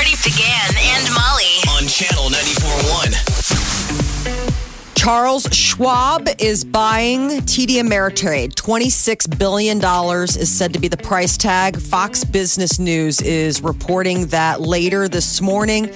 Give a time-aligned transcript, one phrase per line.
[0.00, 1.60] Party began and Molly.
[1.76, 4.96] on channel 94.1.
[4.96, 8.54] Charles Schwab is buying TD Ameritrade.
[8.54, 9.78] $26 billion
[10.24, 11.78] is said to be the price tag.
[11.78, 15.90] Fox Business News is reporting that later this morning,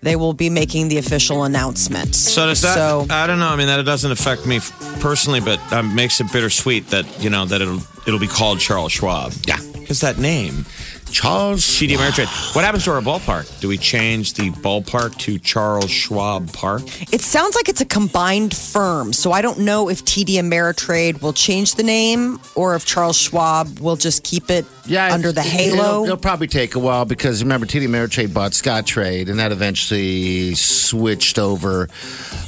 [0.00, 2.14] they will be making the official announcement.
[2.14, 2.74] So does that?
[2.74, 3.48] So, I don't know.
[3.48, 4.60] I mean, that doesn't affect me
[5.00, 8.92] personally, but um, makes it bittersweet that you know that it'll it'll be called Charles
[8.92, 9.34] Schwab.
[9.46, 10.64] Yeah, because that name,
[11.12, 12.54] Charles TD Ameritrade.
[12.56, 13.60] What happens to our ballpark?
[13.60, 16.82] Do we change the ballpark to Charles Schwab Park?
[17.12, 19.12] it sounds like it's a combined firm.
[19.12, 23.78] So I don't know if TD Ameritrade will change the name or if Charles Schwab
[23.78, 25.76] will just keep it Yeah, under the halo.
[25.76, 30.54] It'll, it'll probably take a while because remember, TD Ameritrade bought Scottrade, and that eventually
[30.54, 31.88] switched over.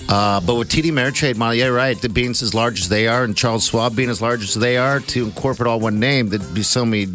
[0.09, 2.01] Uh, but with TD Ameritrade, Molly, yeah, right.
[2.01, 4.77] The being as large as they are, and Charles Schwab being as large as they
[4.77, 7.09] are, to incorporate all one name, there'd be so many.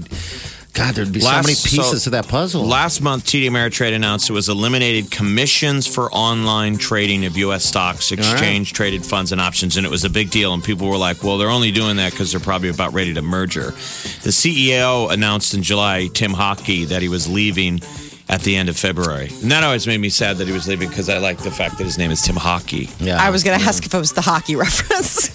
[0.79, 2.65] God, there'd be so many pieces so to that puzzle.
[2.65, 7.65] Last month, TD Ameritrade announced it was eliminated commissions for online trading of U.S.
[7.65, 10.53] stocks, exchange traded funds, and options, and it was a big deal.
[10.53, 13.21] And people were like, "Well, they're only doing that because they're probably about ready to
[13.21, 17.81] merger." The CEO announced in July, Tim Hockey, that he was leaving
[18.29, 20.87] at the end of February, and that always made me sad that he was leaving
[20.87, 22.89] because I like the fact that his name is Tim Hockey.
[22.99, 25.29] yeah, I was going to ask if it was the hockey reference.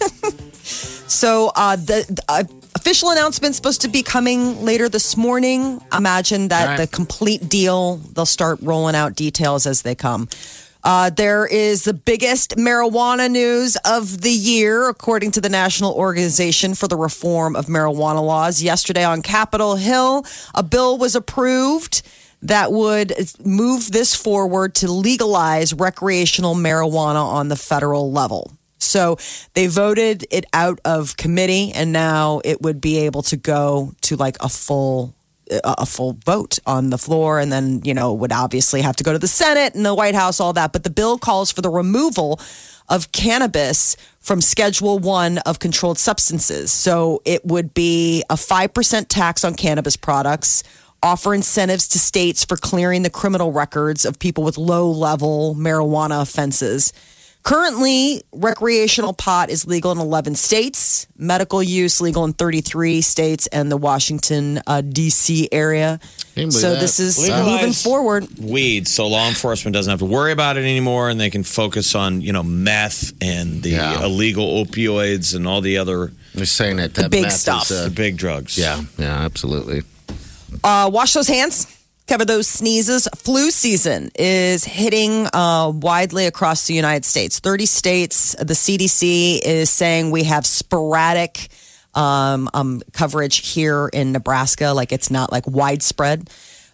[1.13, 2.45] so uh, the, the uh,
[2.85, 5.81] official announcement supposed to be coming later this morning.
[5.97, 6.77] Imagine that Right.
[6.77, 7.99] the complete deal.
[8.13, 10.29] They'll start rolling out details as they come.
[10.85, 16.75] Uh, there is the biggest marijuana news of the year, according to the National Organization
[16.75, 18.63] for the Reform of Marijuana Laws.
[18.63, 22.03] Yesterday on Capitol Hill, a bill was approved
[22.43, 28.53] that would move this forward to legalize recreational marijuana on the federal level.
[28.95, 29.17] So
[29.55, 34.15] they voted it out of committee, and now it would be able to go to
[34.15, 35.17] like a full
[35.65, 39.13] a full vote on the floor, and then you know would obviously have to go
[39.13, 40.73] to the Senate and the White House, all that.
[40.73, 42.39] But the bill calls for the removal
[42.89, 46.71] of cannabis from Schedule One of controlled substances.
[46.71, 50.63] So it would be a five percent tax on cannabis products
[51.03, 56.23] offer incentives to states for clearing the criminal records of people with low level marijuana
[56.23, 56.93] offenses.
[57.45, 63.71] Currently, recreational pot is legal in 11 states, medical use legal in 33 states, and
[63.71, 65.51] the Washington, uh, D.C.
[65.53, 66.01] area.
[66.01, 66.81] Can you believe So that?
[66.81, 68.27] this is Legalize moving forward.
[68.39, 71.95] Weed, so law enforcement doesn't have to worry about it anymore, and they can focus
[71.95, 74.05] on you know meth and the Yeah.
[74.05, 77.71] illegal opioids and all the other They're saying that that big meth is, stuff.
[77.71, 78.57] uh, the big drugs.
[78.57, 79.83] yeah, yeah, absolutely.
[80.65, 81.67] Uh, wash those hands.
[82.07, 83.09] Cover those sneezes.
[83.17, 87.39] Flu season is hitting uh, widely across the United States.
[87.39, 88.37] 30 states.
[88.39, 91.49] The CDC is saying we have sporadic
[91.95, 94.73] um, um, coverage here in Nebraska.
[94.73, 96.29] Like it's not like widespread,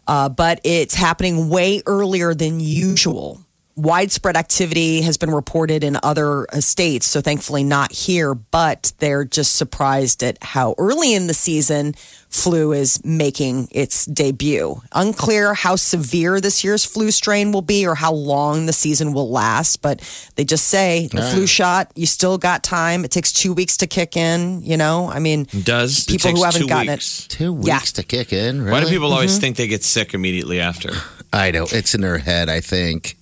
[0.09, 3.41] uh, but it's happening way earlier than usual.
[3.83, 9.25] Widespread activity has been reported in other uh, states, so thankfully not here, but they're
[9.25, 11.95] just surprised at how early in the season
[12.29, 14.81] flu is making its debut.
[14.93, 19.31] Unclear how severe this year's flu strain will be or how long the season will
[19.31, 20.01] last, but
[20.37, 23.05] they just say the flu shot, you still got time.
[23.05, 25.09] It takes two weeks to kick in, you know?
[25.09, 26.93] I mean, It does People it who haven't two gotten it.
[26.93, 27.27] weeks.
[27.29, 27.79] Two weeks Yeah.
[27.81, 28.61] to kick in.
[28.63, 28.73] Really?
[28.73, 29.41] Why do people always Mm-hmm.
[29.41, 30.93] think they get sick immediately after?
[31.33, 32.49] I know it's in their head.
[32.49, 33.17] I think.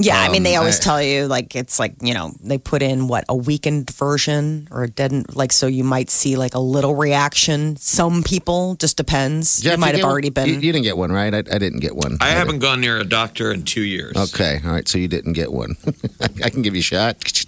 [0.00, 2.56] Yeah, I mean, they Um, always I- tell you like it's like you know they
[2.58, 6.54] put in what a weakened version or a dead like so you might see like
[6.54, 7.76] a little reaction.
[7.80, 9.60] Some people just depends.
[9.60, 10.12] Jeff, you might get have one?
[10.12, 10.46] already been.
[10.48, 11.34] You, you didn't get one, right?
[11.34, 12.16] I, I didn't get one.
[12.20, 12.36] I did.
[12.38, 14.16] haven't gone near a doctor in two years.
[14.16, 14.86] Okay, all right.
[14.86, 15.76] So you didn't get one.
[16.44, 17.16] I can give you a shot.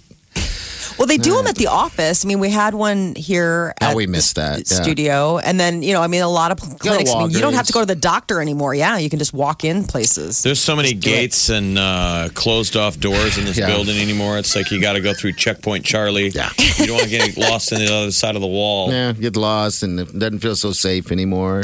[1.01, 2.23] well, they do them at the office.
[2.23, 4.83] I mean, we had one here Oh, at we the missed that, st- yeah.
[4.83, 7.11] studio, and then you know, I mean, a lot of clinics.
[7.11, 8.75] I mean, you don't have to go to the doctor anymore.
[8.75, 10.43] Yeah, you can just walk in places.
[10.43, 11.09] There's so many Just it.
[11.09, 13.67] gates and uh, closed off doors in this Yeah.
[13.67, 14.37] building anymore.
[14.37, 16.29] It's like you got to go through checkpoint Charlie.
[16.29, 16.49] Yeah.
[16.77, 18.91] You don't want to get lost on the other side of the wall.
[18.91, 21.63] Yeah, get lost and it doesn't feel so safe anymore.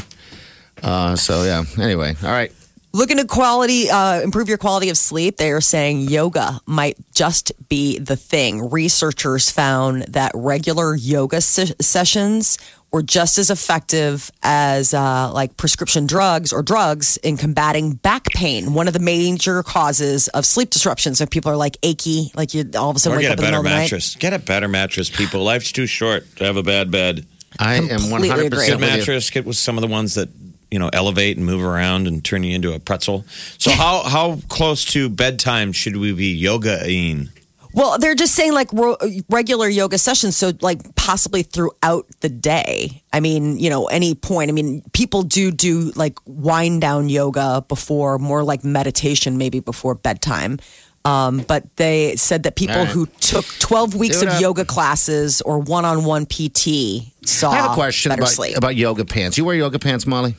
[0.83, 1.63] Uh, so yeah.
[1.79, 2.51] Anyway, all right.
[2.97, 5.37] Looking to quality, uh, improve your quality of sleep.
[5.37, 8.71] They are saying yoga might just be the thing.
[8.71, 12.57] Researchers found that regular yoga se- sessions
[12.91, 18.73] were just as effective as uh, like prescription drugs or drugs in combating back pain,
[18.73, 21.19] one of the major causes of sleep disruptions.
[21.19, 23.37] So people are like achy, like you all of a sudden Or wake get up
[23.37, 23.81] a in the better middle of the night.
[23.83, 24.15] mattress.
[24.15, 25.43] Get a better mattress, people.
[25.43, 27.27] Life's too short to have a bad bed.
[27.59, 28.67] I am 100% agree.
[28.69, 29.29] Good mattress.
[29.29, 30.29] Get with some of the ones that
[30.71, 33.25] you know elevate and move around and turn you into a pretzel.
[33.57, 37.29] So how how close to bedtime should we be yogaing?
[37.73, 38.97] Well, they're just saying like ro-
[39.29, 43.03] regular yoga sessions, so like possibly throughout the day.
[43.13, 44.49] I mean, you know, any point.
[44.49, 49.93] I mean, people do do like wind down yoga before, more like meditation, maybe before
[49.93, 50.57] bedtime.
[51.05, 52.91] Um, but they said that people All right.
[52.91, 54.41] who took 12 weeks of up.
[54.41, 58.57] yoga classes or one on one PT saw I have a question better about, sleep.
[58.57, 59.37] about yoga pants.
[59.37, 60.35] You wear yoga pants, Molly?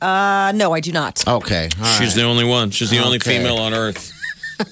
[0.00, 1.26] Uh, no, I do not.
[1.26, 1.68] Okay.
[1.78, 2.14] all She's right.
[2.16, 2.70] the only one.
[2.70, 3.38] She's the only Okay.
[3.38, 4.12] female on earth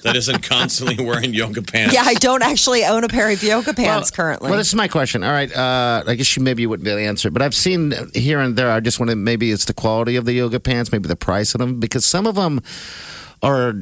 [0.03, 1.93] that isn't constantly wearing yoga pants.
[1.93, 4.49] Yeah, I don't actually own a pair of yoga pants currently.
[4.49, 5.23] Well, this is my question.
[5.23, 5.51] All right.
[5.55, 7.93] Uh, I guess you maybe you wouldn't be able to answer, it, but I've seen
[8.13, 8.71] here and there.
[8.71, 11.55] I just want to maybe it's the quality of the yoga pants, maybe the price
[11.55, 12.61] of them, because some of them
[13.41, 13.73] are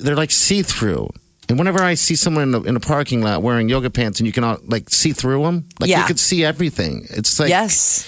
[0.00, 1.08] they're like see through.
[1.48, 4.26] And whenever I see someone in the, in the parking lot wearing yoga pants, and
[4.26, 7.06] you can all, like see through them, like you could see everything.
[7.10, 8.06] It's like yes.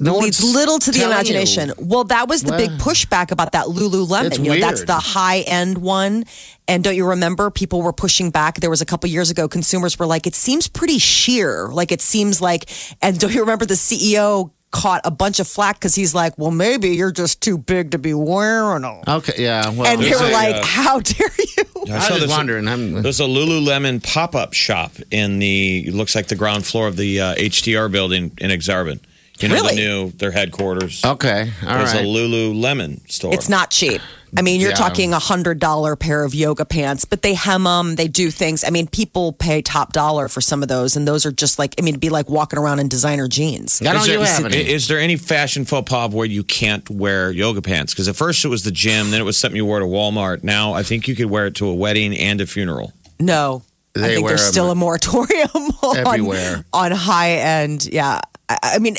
[0.00, 1.68] No leaves one's little to the imagination.
[1.68, 1.74] you.
[1.78, 4.26] Well, that was the big pushback about that Lululemon.
[4.26, 6.24] It's you know, that's the high end one.
[6.68, 8.56] And don't you remember people were pushing back?
[8.60, 11.68] There was a couple years ago, consumers were like, it seems pretty sheer.
[11.68, 12.70] Like it seems like,
[13.00, 16.50] and don't you remember the CEO caught a bunch of flack because he's like, well,
[16.50, 19.02] maybe you're just too big to be wearing them.
[19.06, 19.68] Okay, yeah.
[19.68, 21.64] Well, And they There's were a, like, uh, how dare you?
[21.92, 22.68] I I was this- wondering.
[22.68, 26.86] I'm, There's a Lululemon pop up shop in the it looks like the ground floor
[26.88, 29.00] of the uh, HDR building in Aksarben.
[29.40, 29.74] You know Really?
[29.76, 31.02] the new their headquarters.
[31.04, 32.04] okay, all There's right.
[32.04, 33.34] a Lululemon store.
[33.34, 34.00] It's not cheap.
[34.36, 34.76] I mean, you're Yeah.
[34.76, 37.96] talking a hundred dollar pair of yoga pants, but they hem them.
[37.96, 38.64] They do things.
[38.64, 41.74] I mean, people pay top dollar for some of those, and those are just like
[41.78, 43.80] I mean, it'd be like walking around in designer jeans.
[43.82, 44.56] I don't Is there, you have any.
[44.56, 47.92] is there any fashion faux pas where you can't wear yoga pants?
[47.92, 50.42] Because at first it was the gym, then it was something you wore to Walmart.
[50.44, 52.92] Now I think you could wear it to a wedding and a funeral.
[53.20, 53.62] No,
[53.96, 55.50] I think wear there's 'em still a moratorium
[55.82, 56.64] on, everywhere.
[56.72, 57.86] on high end.
[57.92, 58.20] Yeah.
[58.62, 58.96] I, I mean,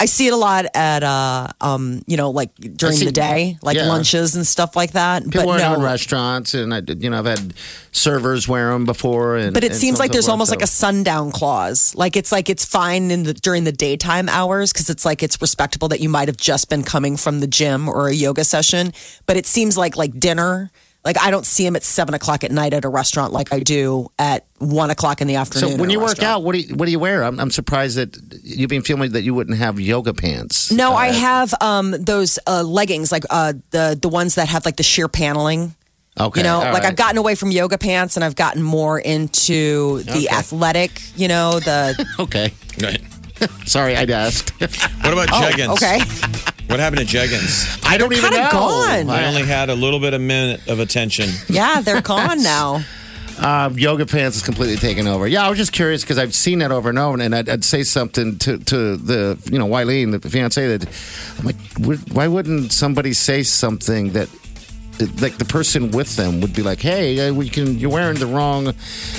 [0.00, 3.58] I see it a lot at, uh, um, you know, like during see- the day,
[3.62, 3.86] like yeah.
[3.86, 5.24] lunches and stuff like that.
[5.24, 7.54] People but wear them no, in restaurants, and I, you know, I've had
[7.92, 9.36] servers wear them before.
[9.36, 11.94] And, But it seems like there's almost so- like a sundown clause.
[11.94, 15.40] Like it's like it's fine in the during the daytime hours because it's like it's
[15.40, 18.92] respectable that you might have just been coming from the gym or a yoga session.
[19.26, 20.70] But it seems like like dinner.
[21.04, 23.60] Like I don't see him at seven o'clock at night at a restaurant like I
[23.60, 25.72] do at one o'clock in the afternoon.
[25.72, 27.22] So when you work out, what do you, what do you wear?
[27.24, 30.72] I'm, I'm surprised that you've been filming that you wouldn't have yoga pants.
[30.72, 34.64] No, I Uh, have um, those uh, leggings, like uh, the the ones that have
[34.64, 35.74] like the sheer paneling.
[36.18, 36.84] Okay, You know, all like right.
[36.84, 40.28] I've gotten away from yoga pants and I've gotten more into the Okay.
[40.28, 41.02] athletic.
[41.16, 43.02] You know, the Okay, Right.
[43.66, 44.52] sorry, I asked.
[44.60, 45.68] What about jeggings?
[45.68, 45.98] Oh, okay.
[46.68, 47.84] What happened to jeggings?
[47.86, 48.50] I don't even kinda know.
[48.50, 49.10] gone.
[49.10, 51.30] I only had a little bit of minute of attention.
[51.48, 52.82] Yeah, they're gone now.
[53.38, 55.26] Uh, yoga pants is completely taken over.
[55.26, 57.64] Yeah, I was just curious because I've seen that over and over, and I'd, I'd
[57.64, 60.88] say something to, to the you know Wileen, the fiance, that
[61.38, 64.28] I'm like, would- why wouldn't somebody say something that
[65.20, 68.26] like the person with them would be like, hey, uh, we can you're wearing the
[68.26, 68.72] wrong,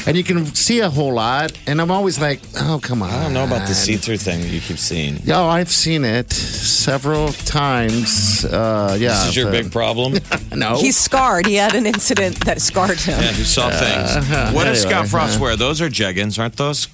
[0.08, 3.24] and you can see a whole lot, and I'm always like, oh come on, I
[3.24, 5.20] don't know about the see-through thing that you keep seeing.
[5.30, 8.46] Oh, I've seen it several times.
[8.46, 10.14] Uh, yeah, This is your the- big problem.
[10.56, 10.78] no.
[10.78, 11.46] He's scarred.
[11.46, 13.20] He had an incident that scarred him.
[13.22, 14.16] Yeah, you saw things.
[14.56, 15.56] What does anyway, Scott Frost uh, wear?
[15.56, 16.88] Those are jeggings, aren't those?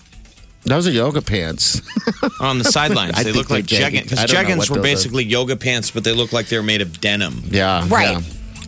[0.63, 1.81] Those are yoga pants.
[2.39, 3.91] On the sidelines, they look like they're jeggings.
[4.05, 4.09] jeggings.
[4.09, 4.81] Because don't jeggings were those are.
[4.81, 7.43] basically yoga pants, but they look like they were made of denim.
[7.49, 8.11] Yeah, Right.
[8.11, 8.21] yeah.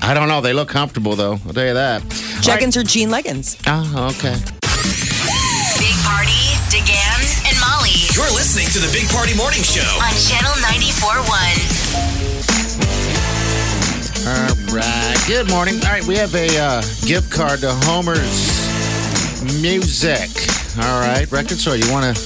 [0.03, 0.41] I don't know.
[0.41, 1.39] They look comfortable though.
[1.45, 2.01] I'll tell you that.
[2.43, 3.57] Jeggings or jean leggings.
[3.67, 4.35] Oh, okay.
[5.79, 9.81] Big Party, DeGan, and Molly You're listening to the Big Party Morning Show.
[10.03, 12.83] on Channel 94.1.
[14.27, 15.17] All right.
[15.27, 15.75] Good morning.
[15.83, 18.21] All right, we have a uh, gift card to Homer's
[19.61, 20.29] Music.
[20.77, 21.75] All right, record store.
[21.75, 22.21] You want to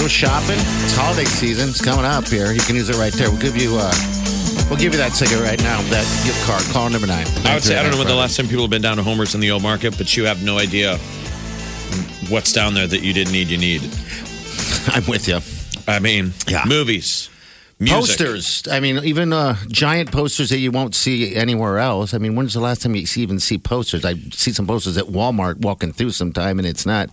[0.00, 0.58] go shopping?
[0.84, 1.70] It's holiday season.
[1.70, 2.52] It's coming up here.
[2.52, 3.30] You can use it right there.
[3.30, 3.76] We'll give you.
[3.78, 3.92] Uh,
[4.70, 5.82] we'll give you that ticket right now.
[5.90, 6.62] That gift card.
[6.72, 7.26] Call number nine.
[7.44, 9.02] I would say I don't know when the last time people have been down to
[9.02, 10.96] Homer's in the old market, but you have no idea
[12.28, 13.48] what's down there that you didn't need.
[13.48, 13.82] You need.
[14.86, 15.40] I'm with you.
[15.88, 16.64] I mean, Yeah.
[16.66, 17.28] movies,
[17.80, 17.96] music.
[18.18, 18.68] Posters.
[18.70, 22.14] I mean, even uh, giant posters that you won't see anywhere else.
[22.14, 24.04] I mean, when's the last time you even see posters?
[24.04, 27.10] I see some posters at Walmart walking through sometime, and it's not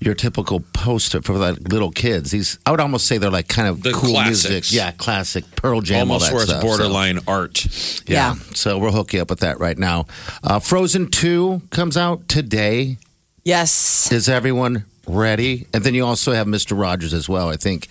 [0.00, 2.30] your typical poster for like little kids.
[2.30, 4.50] These, I would almost say they're like kind of The cool classics.
[4.50, 4.72] music.
[4.76, 6.00] Yeah, classic Pearl Jam.
[6.10, 7.64] Almost all that where it's stuff, so- borderline art.
[8.08, 8.34] yeah.
[8.34, 8.34] Yeah.
[8.54, 10.06] So we'll hook you up with that right now.
[10.44, 12.98] Uh, Frozen 2 comes out today.
[13.44, 14.10] Yes.
[14.12, 15.66] Is everyone ready.
[15.72, 16.78] And then you also have Mr.
[16.78, 17.48] Rogers as well.
[17.48, 17.86] I think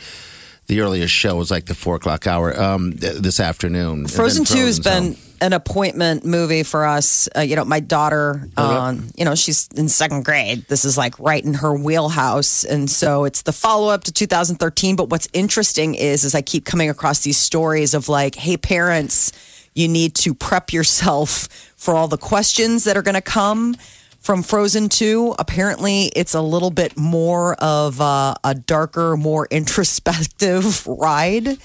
[0.68, 4.00] the earliest show was like the four o'clock hour um, th- this afternoon.
[4.00, 5.25] And then Frozen Two has Frozen's been home.
[5.42, 7.28] An appointment movie for us.
[7.36, 10.66] Uh, you know, my daughter, um, you know, she's in second grade.
[10.68, 14.96] This is like right in her wheelhouse, and so it's the follow up to 2013.
[14.96, 19.32] But what's interesting is, is I keep coming across these stories of like, hey, parents,
[19.74, 23.76] you need to prep yourself for all the questions that are going to come.
[24.20, 30.88] From Frozen 2, apparently it's a little bit more of a, a darker, more introspective
[30.88, 31.60] ride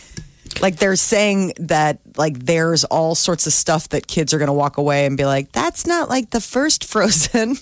[0.61, 4.53] like they're saying that like there's all sorts of stuff that kids are going to
[4.53, 7.57] walk away and be like that's not like the first frozen.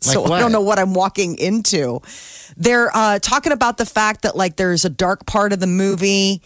[0.00, 2.00] So Like i don't know what i'm walking into.
[2.56, 6.42] They're uh, talking about the fact that like there's a dark part of the movie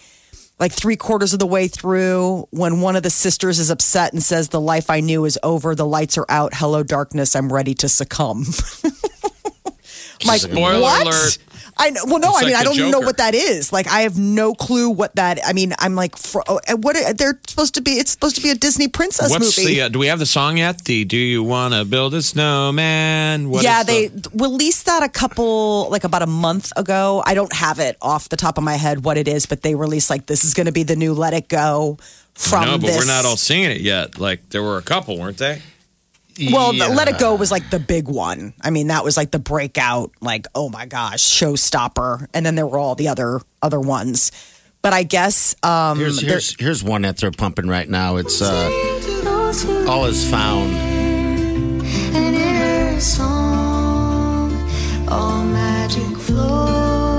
[0.61, 4.23] like three quarters of the way through when one of the sisters is upset and
[4.23, 5.75] says the life i knew is over.
[5.75, 6.53] The lights are out.
[6.55, 7.35] Hello darkness.
[7.37, 8.45] I'm ready to succumb
[10.27, 11.07] like Spoiler what?
[11.07, 11.39] alert.
[11.81, 12.01] I know.
[12.07, 13.73] Well, no, It's I mean, like I don't know what that is.
[13.73, 15.39] Like, I have no clue what that.
[15.47, 17.93] I mean, I'm like, fro- oh, and what they're supposed to be?
[17.93, 19.75] It's supposed to be a Disney princess What's movie.
[19.75, 19.83] the?
[19.83, 20.85] Uh, do we have the song yet?
[20.85, 23.49] The Do you want to build a snowman?
[23.51, 27.23] What yeah, is the- they released that a couple, like about a month ago.
[27.25, 29.75] I don't have it off the top of my head what it is, but they
[29.77, 31.99] released like this is going to be the new Let It Go
[32.35, 32.99] from no, but this.
[32.99, 34.19] we're not all singing it yet.
[34.19, 35.63] Like there were a couple, weren't they?
[36.53, 36.89] Well, Yeah.
[36.89, 38.55] Let It Go was like the big one.
[38.61, 42.27] I mean, that was like the breakout, like oh my gosh, showstopper.
[42.33, 44.31] And then there were all the other other ones.
[44.81, 48.17] But I guess um, Here's, here's, here's one that they're pumping right now.
[48.17, 48.71] It's uh,
[49.89, 50.73] All Is Found.
[50.73, 54.53] And in her song,
[55.09, 57.19] all magic flows.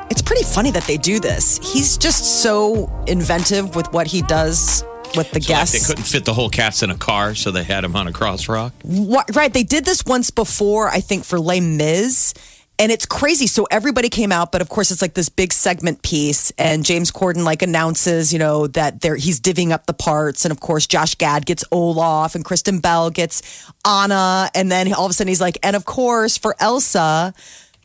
[0.09, 1.59] It's pretty funny that they do this.
[1.71, 4.83] He's just so inventive with what he does
[5.15, 5.79] with the Like guests.
[5.79, 8.11] they couldn't fit the whole cast in a car, so they had him on a
[8.11, 8.71] crosswalk.
[8.83, 9.53] What, right.
[9.53, 12.33] They did this once before, I think, for Les Mis.
[12.81, 13.45] And it's crazy.
[13.45, 16.49] So everybody came out, but of course it's like this big segment piece.
[16.57, 20.45] And James Corden like announces, you know, that there he's divvying up the parts.
[20.45, 24.49] And of course Josh Gad gets Olaf and Kristen Bell gets Anna.
[24.55, 27.35] And then all of a sudden he's like, and of course for Elsa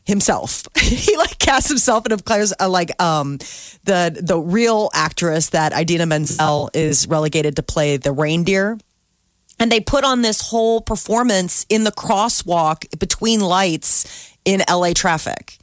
[0.06, 0.66] himself.
[0.80, 3.36] he like casts himself and declares uh, like um
[3.84, 8.78] the the real actress that Idina Menzel is relegated to play the reindeer.
[9.58, 15.58] And they put on this whole performance in the crosswalk between lights in LA traffic.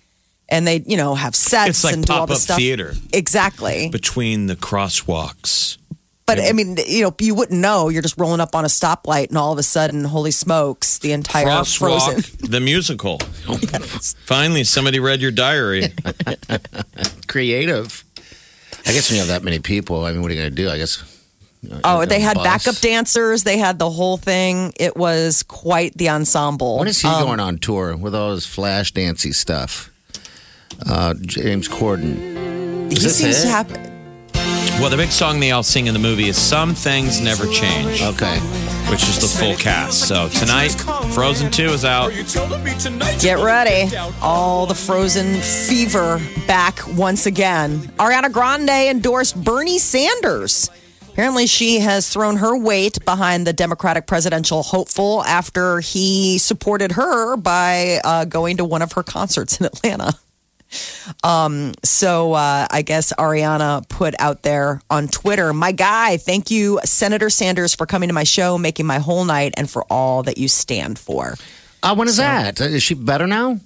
[0.50, 2.58] And they, you know, have sets It's like and do all pop-up this stuff.
[2.58, 2.94] theater.
[3.12, 3.90] Exactly.
[3.90, 5.78] Between the crosswalks.
[6.26, 7.90] But I mean, you know, you wouldn't know.
[7.90, 11.12] You're just rolling up on a stoplight and all of a sudden, holy smokes, the
[11.12, 11.78] entire Crosswalk,
[12.14, 12.50] Frozen.
[12.50, 13.20] the musical.
[14.26, 15.88] Finally, somebody read your diary.
[17.28, 18.04] Creative.
[18.86, 20.56] I guess when you have that many people, I mean, what are you going to
[20.56, 20.70] do?
[20.70, 21.04] I guess.
[21.64, 22.44] You know, Oh, they had bus.
[22.44, 23.44] backup dancers.
[23.44, 24.74] They had the whole thing.
[24.80, 26.78] It was quite the ensemble.
[26.80, 29.90] When is he Um, going on tour with all his flash dancy stuff?
[30.88, 32.90] Uh, James Corden.
[32.92, 33.44] He Is this seems it?
[33.44, 33.90] to have.
[34.82, 38.02] Well, the big song they all sing in the movie is Some Things Never Change,
[38.02, 38.40] Okay.
[38.90, 40.08] which is the full cast.
[40.08, 40.72] So tonight,
[41.14, 42.12] Frozen 2 is out.
[43.20, 43.96] Get ready.
[44.22, 47.80] All the Frozen fever back once again.
[48.00, 50.70] Ariana Grande endorsed Bernie Sanders.
[51.14, 57.38] Apparently, she has thrown her weight behind the Democratic presidential hopeful after he supported her
[57.38, 60.16] by uh, going to one of her concerts in Atlanta.
[61.24, 66.80] Um, so uh, I guess Ariana put out there on Twitter, my guy, thank you,
[66.84, 70.40] Senator Sanders, for coming to my show, making my whole night, and for all that
[70.40, 71.36] you stand for.
[71.84, 72.60] Uh, when is that?
[72.60, 73.60] Is she better now?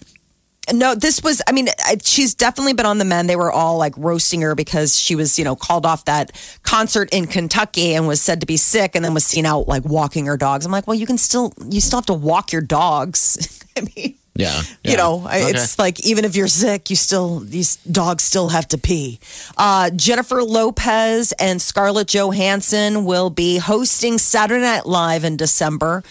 [0.73, 3.27] No, this was, I mean, I- she's definitely been on the men.
[3.27, 6.31] They were all like roasting her because she was, you know, called off that
[6.63, 9.85] concert in Kentucky and was said to be sick and then was seen out like
[9.85, 10.65] walking her dogs.
[10.65, 13.63] I'm like, well, you can still, you still have to walk your dogs.
[13.77, 14.61] I mean, Yeah.
[14.83, 18.67] you know, I it's like even if you're sick, you still, these dogs still have
[18.69, 19.19] to pee.
[19.57, 26.03] Uh, Jennifer Lopez and Scarlett Johansson will be hosting Saturday Night Live in December.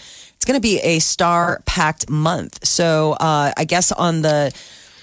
[0.47, 2.65] Going to be a star packed month.
[2.65, 4.55] So uh, I guess on the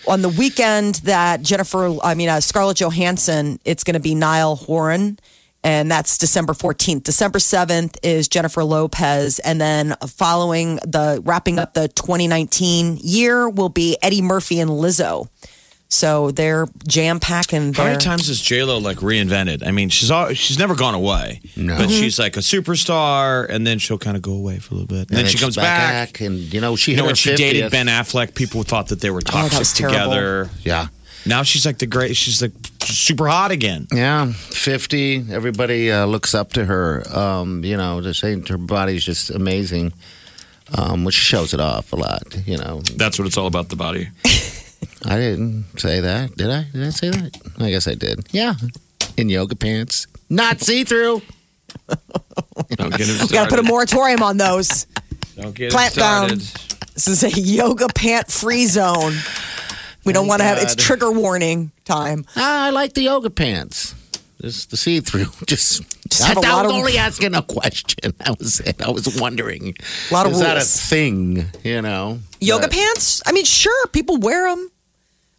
[0.08, 4.56] on the weekend that Jennifer, I mean uh, Scarlett Johansson, it's going to be Niall
[4.56, 5.18] Horan,
[5.62, 7.04] and that's December fourteenth.
[7.04, 13.68] December seventh is Jennifer Lopez, and then following the wrapping up the 2019 year will
[13.68, 15.28] be Eddie Murphy and Lizzo.
[15.88, 17.72] So they're jam packing.
[17.72, 19.64] How many times has J Lo like reinvented?
[19.64, 21.40] I mean, she's all, she's never gone away.
[21.56, 21.76] No.
[21.76, 22.00] but Mhm.
[22.00, 25.08] she's like a superstar, and then she'll kind of go away for a little bit,
[25.10, 26.20] and, then she comes back.
[26.20, 27.36] and you know she You know, when she 50th.
[27.36, 29.98] dated Ben Affleck, people thought that they were that toxic was terrible.
[29.98, 30.50] together.
[30.64, 30.88] Yeah,
[31.26, 32.16] Now she's like the great.
[32.16, 33.86] She's like super hot again.
[33.92, 35.24] yeah, fifty.
[35.30, 37.04] Everybody uh, looks up to her.
[37.16, 39.92] Um, you know, they're saying her body's just amazing,
[40.76, 42.22] um, which shows it off a lot.
[42.46, 43.68] You know, That's what it's all about.
[43.68, 44.08] The body.
[45.04, 46.64] I didn't say that, did I?
[46.72, 47.36] Did I say that?
[47.58, 48.26] I guess I did.
[48.32, 48.54] Yeah,
[49.16, 51.22] in yoga pants, not see through.
[52.76, 54.86] Don't get him We got to put a moratorium on those.
[55.36, 56.28] Don't get him Clamp down.
[56.94, 59.14] This is a yoga pant free zone.
[60.04, 60.82] We don't want to have it's God.
[60.82, 62.26] trigger warning time.
[62.36, 63.94] Ah, I like the yoga pants.
[64.40, 65.26] Just the see through.
[65.46, 68.12] Just, Just I, have a I lot was of- only asking a question.
[68.18, 68.80] That was it.
[68.82, 69.74] I was wondering.
[70.10, 70.80] A lot of Is that a rules.
[70.88, 71.46] thing?
[71.64, 73.22] You know, Yoga But- pants?
[73.26, 74.70] I mean, sure, people wear them.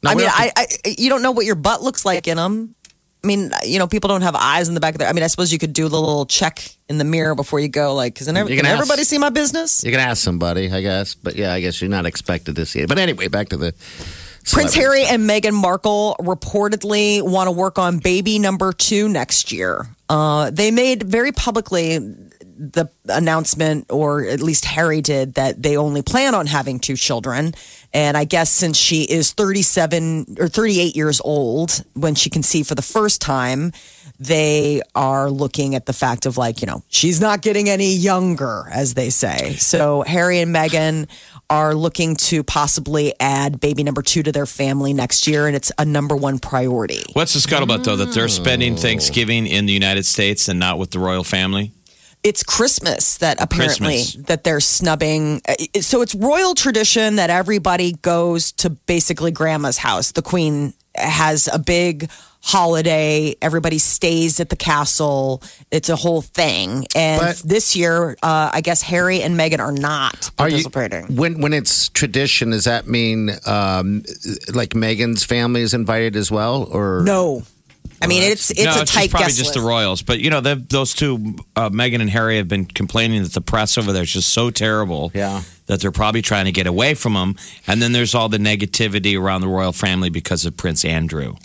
[0.06, 2.76] No, I mean, I, I you don't know what your butt looks like in them.
[3.24, 5.08] I mean, you know, people don't have eyes in the back of their.
[5.08, 7.70] I mean, I suppose you could do the little check in the mirror before you
[7.70, 9.84] go, like, because can ask- everybody see my business?
[9.84, 11.16] You can ask somebody, I guess.
[11.16, 12.88] But yeah, I guess you're not expected to see it.
[12.88, 13.74] But anyway, back to the
[14.52, 14.76] Prince.
[14.76, 19.88] Harry and Meghan Markle reportedly want to work on baby number two next year.
[20.08, 21.98] Uh, they made very publicly
[22.58, 27.54] the announcement, or at least Harry did, that they only plan on having two children.
[27.94, 32.76] And I guess since she is 37 or 38 years old when she conceived for
[32.76, 33.72] the first time,
[34.20, 38.66] they are looking at the fact of like, you know, she's not getting any younger,
[38.72, 39.56] as they say.
[39.56, 41.10] So Harry and Meghan
[41.50, 45.72] are looking to possibly add baby number two to their family next year, and it's
[45.78, 47.04] a number one priority.
[47.14, 50.92] What's the scuttlebutt though that they're spending Thanksgiving in the United States and not with
[50.92, 51.72] the royal family?
[52.26, 54.26] It's Christmas that apparently Christmas.
[54.28, 55.42] that they're snubbing.
[55.48, 60.12] uh, So it's royal tradition that everybody goes to basically grandma's house.
[60.12, 62.10] The queen has a big
[62.42, 63.36] holiday.
[63.42, 65.42] Everybody stays at the castle.
[65.72, 66.86] It's a whole thing.
[66.96, 71.16] And But- this year, uh, I guess Harry and Meghan are not Are you participating.
[71.16, 72.52] when when it's tradition?
[72.52, 74.04] Does that mean um,
[74.54, 77.44] like Meghan's family is invited as well, or no.
[78.02, 80.02] I mean, it's it's no, a it's tight just probably just the royals.
[80.02, 83.78] But you know, those two, uh, Meghan and Harry, have been complaining that the press
[83.78, 85.12] over there is just so terrible.
[85.14, 85.42] Yeah.
[85.68, 87.36] That they're probably trying to get away from them.
[87.66, 91.36] And then there's all the negativity around the royal family because of Prince Andrew.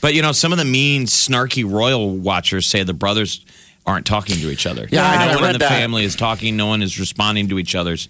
[0.00, 3.44] But you know, some of the mean, snarky royal watchers say the brothers
[3.86, 4.88] aren't talking to each other.
[4.90, 5.68] Yeah, I- I no one in the that.
[5.68, 6.56] family is talking.
[6.56, 8.08] No one is responding to each other's.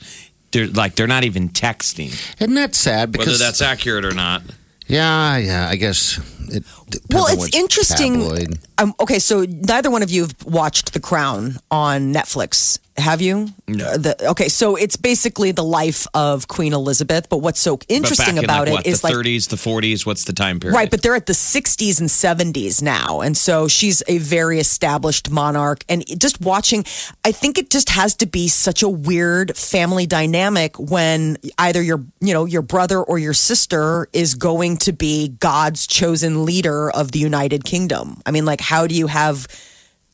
[0.52, 2.08] They're like they're not even texting,
[2.40, 3.12] isn't that sad?
[3.12, 4.42] Because whether that's accurate or not.
[4.86, 6.18] Yeah, yeah, I guess.
[6.48, 6.64] It
[7.12, 8.58] Well, it's interesting.
[8.78, 13.48] Um, okay, so neither one of you have watched The Crown on Netflix, have you?
[13.68, 13.84] No.
[13.86, 17.28] Uh, the, okay, so it's basically the life of Queen Elizabeth.
[17.28, 20.06] But what's so interesting in about like, what, it is the like 30s, the 40s.
[20.06, 20.76] What's the time period?
[20.76, 23.20] Right, but they're at the 60s and 70s now.
[23.20, 25.84] And so she's a very established monarch.
[25.88, 26.84] And just watching,
[27.24, 32.02] I think it just has to be such a weird family dynamic when either your,
[32.20, 37.12] you know, your brother or your sister is going to be God's chosen leader of
[37.12, 38.20] the United Kingdom.
[38.24, 39.46] I mean, like, how do you have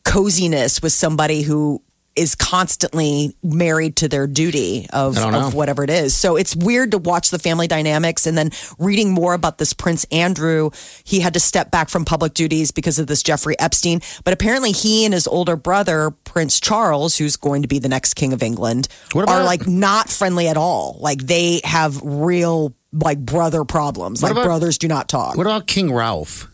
[0.05, 1.83] coziness with somebody who
[2.15, 5.47] is constantly married to their duty of, I don't know.
[5.47, 6.15] of whatever it is.
[6.15, 10.05] So it's weird to watch the family dynamics and then reading more about this Prince
[10.13, 10.71] Andrew.
[11.05, 14.01] He had to step back from public duties because of this Jeffrey Epstein.
[14.25, 18.15] But apparently, he and his older brother, Prince Charles, who's going to be the next
[18.15, 20.99] king of England, What are like not friendly at all.
[21.01, 24.21] Like they have real like brother problems.
[24.23, 25.37] What like about- brothers do not talk.
[25.39, 26.47] What about King Ralph?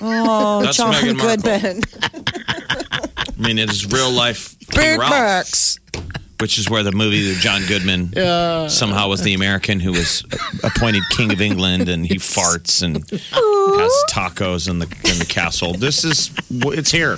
[0.00, 1.82] oh, That's John Meghan Goodman.
[3.38, 4.58] I mean, it is real life.
[4.70, 5.10] King Big Ralph.
[5.10, 5.78] Macs.
[6.40, 8.12] which is where the movie that John Goodman
[8.70, 10.24] somehow was the American who was
[10.62, 15.74] appointed king of England, and he farts and has tacos in the in the castle.
[15.74, 17.16] This is it's here.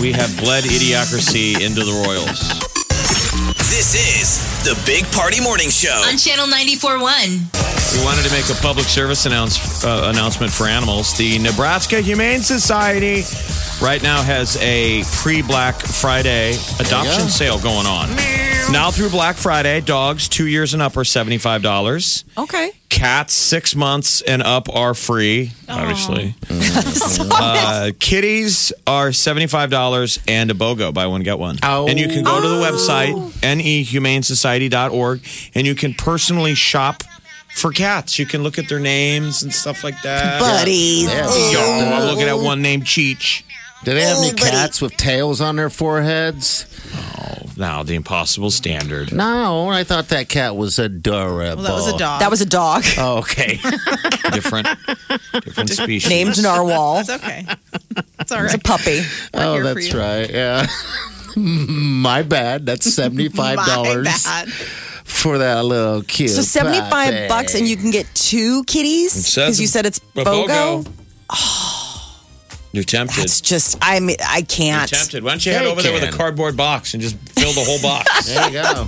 [0.00, 2.40] We have bled idiocracy into the royals.
[3.70, 6.02] This is the Big Party Morning Show.
[6.08, 7.61] On Channel 94.1.
[7.92, 11.14] We wanted to make a public service announce, uh, announcement for animals.
[11.16, 13.22] The Nebraska Humane Society
[13.82, 18.08] right now has a pre Black Friday adoption sale going on.
[18.72, 22.24] Now through Black Friday, dogs two years and up are $75.
[22.38, 22.72] Okay.
[22.88, 26.34] Cats six months and up are free, obviously.
[26.50, 31.58] uh, kitties are $75 and a BOGO, buy one, get one.
[31.62, 31.88] Oh.
[31.88, 35.20] And you can go to the website, nehumanesociety.org,
[35.54, 37.02] and you can personally shop
[37.54, 38.18] for cats.
[38.18, 40.40] You can look at their names and stuff like that.
[40.40, 41.04] Buddies.
[41.12, 43.42] Yo, I'm looking at one named Cheech.
[43.84, 44.50] Do they have any Oh, buddy.
[44.50, 46.66] cats with tails on their foreheads?
[47.18, 49.12] Oh now, the impossible standard.
[49.12, 51.62] No, I thought that cat was adorable.
[51.62, 52.20] Well, that was a dog.
[52.20, 53.58] That was a dog Oh, okay.
[54.32, 54.68] Different,
[55.44, 56.08] different species.
[56.08, 57.02] named Narwhal.
[57.04, 57.44] That's okay.
[58.16, 59.02] That's all It's a puppy.
[59.34, 60.30] oh, here for that's right.
[60.30, 60.66] Yeah.
[61.36, 62.64] My bad.
[62.66, 64.48] That's seventy-five My dollars bad.
[65.12, 66.30] For that little cute.
[66.30, 70.24] So 75 bucks and you can get two kitties says because you said it's a
[70.24, 70.86] BOGO.
[72.72, 73.20] You're tempted.
[73.20, 74.88] That's just I mean I You're can't.
[74.90, 75.22] tempted.
[75.22, 76.16] Why don't you Yeah, head you over there with a can.
[76.16, 78.26] cardboard box and just fill the whole box?
[78.32, 78.86] There you go.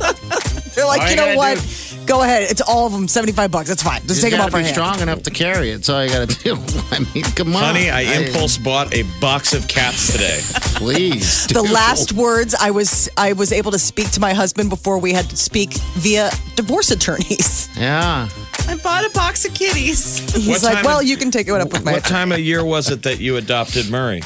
[0.74, 2.06] They're like, All you you know gotta what?
[2.06, 2.50] Go ahead.
[2.50, 3.70] It's all of them 75 bucks.
[3.70, 4.02] It's fine.
[4.06, 4.74] Just You take them gotta off our be hands.
[4.76, 5.76] strong enough to carry it.
[5.76, 6.54] That's all you got to do.
[6.90, 10.40] I mean, come on, Honey, I impulse bought a box of cats today.
[10.78, 11.72] Please, The do.
[11.72, 15.30] last words I was I was able to speak to my husband before we had
[15.30, 17.68] to speak via divorce attorneys.
[17.78, 18.28] Yeah.
[18.68, 20.18] I bought a box of kitties.
[20.34, 22.32] He's What like, time "Well, of- you can take it up with my." What time
[22.32, 24.22] of year was it that you adopted Murray?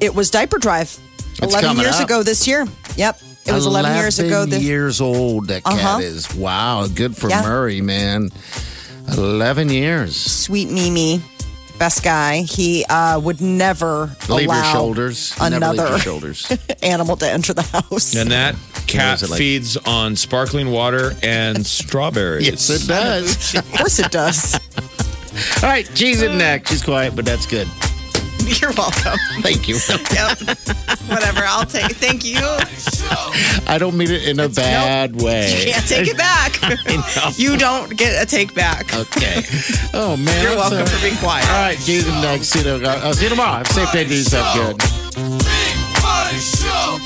[0.00, 0.98] It was diaper drive.
[1.42, 2.04] Eleven coming years up.
[2.06, 2.66] ago this year.
[2.96, 4.28] Yep, it was eleven years ago.
[4.42, 5.48] 11 This, years old.
[5.48, 5.98] That cat Uh-huh.
[6.00, 6.34] is.
[6.34, 7.42] Wow, good for Yeah.
[7.42, 8.30] Murray, man.
[9.12, 10.16] Eleven years.
[10.16, 11.22] sweet Mimi,
[11.78, 12.42] best guy.
[12.42, 15.34] He uh, would never Leave your allow shoulders.
[15.38, 16.52] Never leave another your shoulders.
[16.82, 18.14] animal to enter the house.
[18.14, 18.54] And that
[18.86, 19.38] cat it like?
[19.38, 22.46] feeds on sparkling water and strawberries.
[22.46, 23.54] yes, it does.
[23.54, 24.54] of course, it does.
[25.62, 26.70] All right, she's in next.
[26.70, 27.68] She's quiet, but that's good.
[28.60, 29.18] You're welcome.
[29.42, 29.76] Thank you.
[29.76, 30.38] Yep.
[31.08, 31.42] Whatever.
[31.44, 31.96] I'll take it.
[31.96, 32.38] Thank you.
[33.66, 35.66] I don't mean it in a bad way.
[35.66, 36.58] You Can't take it back.
[37.38, 38.94] you don't get a take back.
[38.94, 39.42] Okay.
[39.92, 40.42] Oh man.
[40.42, 40.88] You're welcome sorry.
[40.88, 41.46] for being quiet.
[41.48, 42.48] All right, Jesus next.
[42.48, 43.58] See you, I'll see you tomorrow.
[43.58, 44.04] Have a safe day.
[44.04, 44.78] Do yourself good.
[44.78, 46.97] Big Party Show.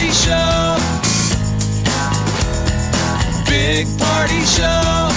[0.00, 0.76] Party show.
[3.44, 5.10] Big party show.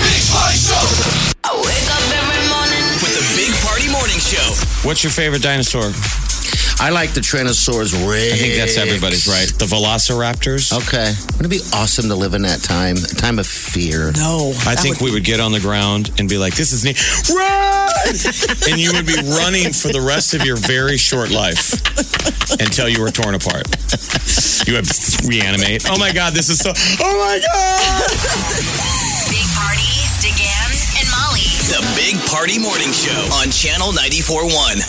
[0.00, 0.80] Big Party Show.
[1.44, 2.84] I wake up every morning.
[3.02, 4.88] With the Big Party Morning Show.
[4.88, 5.92] What's your favorite dinosaur?
[6.78, 8.32] I like the Tyrannosaurus Rex.
[8.32, 9.48] I think that's everybody's right.
[9.58, 10.72] The Velociraptors.
[10.76, 11.08] Okay.
[11.36, 12.96] Wouldn't it be awesome to live in that time?
[12.96, 14.12] A time of fear.
[14.12, 16.84] No, I that think we would get on the ground and be like, "This is
[16.84, 17.00] neat,
[17.32, 18.14] run!"
[18.70, 21.72] and you would be running for the rest of your very short life
[22.60, 23.66] until you were torn apart.
[24.68, 24.86] You would
[25.24, 25.88] reanimate.
[25.88, 26.72] Oh my god, this is so.
[27.00, 28.10] Oh my god!
[29.32, 31.46] Big Party, DeGan, and Molly.
[31.72, 34.86] The Big Party Morning Show on Channel 94.1.